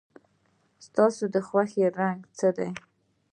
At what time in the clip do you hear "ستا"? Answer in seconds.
0.85-1.05